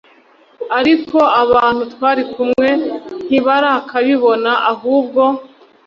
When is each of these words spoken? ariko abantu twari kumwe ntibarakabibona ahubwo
ariko 0.79 1.17
abantu 1.43 1.81
twari 1.93 2.23
kumwe 2.33 2.69
ntibarakabibona 3.27 4.51
ahubwo 4.71 5.23